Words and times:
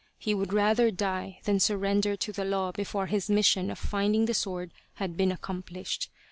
He 0.17 0.33
would 0.33 0.51
rather 0.51 0.89
die 0.89 1.41
than 1.43 1.59
surrender 1.59 2.15
to 2.15 2.31
the 2.31 2.43
law 2.43 2.71
before 2.71 3.05
his 3.05 3.29
mission 3.29 3.69
of 3.69 3.77
finding 3.77 4.25
the 4.25 4.33
sword 4.33 4.71
had 4.95 5.15
been 5.15 5.31
accomplished. 5.31 6.09